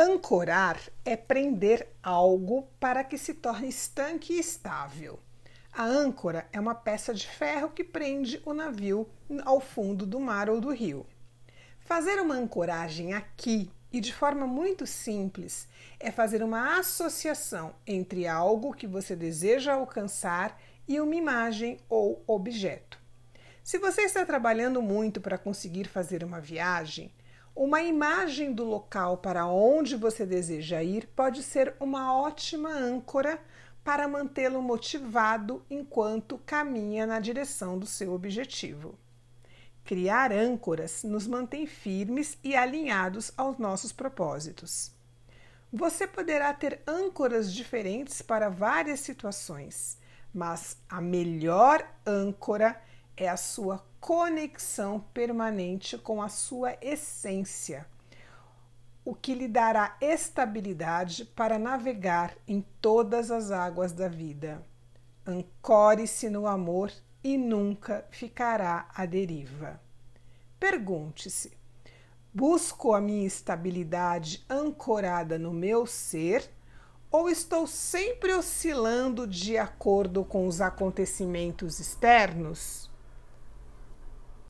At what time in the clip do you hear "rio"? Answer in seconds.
10.70-11.04